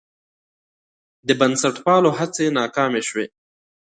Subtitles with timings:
[1.27, 3.25] د بنسټپالو هڅې ناکامې شوې.